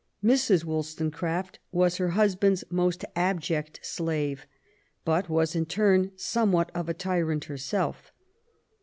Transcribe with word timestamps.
Mrs. 0.23 0.63
Wollstonecraft 0.65 1.59
was 1.71 1.97
her 1.97 2.07
husband's 2.17 2.63
most 2.71 3.05
abject 3.15 3.79
slave^ 3.83 4.45
but 5.05 5.29
was 5.29 5.55
in 5.55 5.67
turn 5.67 6.11
somewhat 6.15 6.71
of 6.73 6.89
a 6.89 6.93
tyrant 6.95 7.43
herself. 7.45 8.11